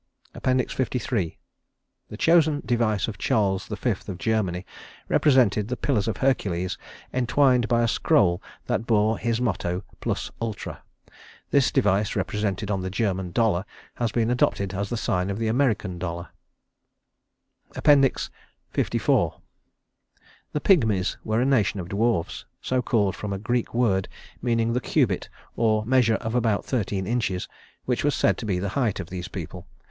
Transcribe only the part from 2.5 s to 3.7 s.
device of Charles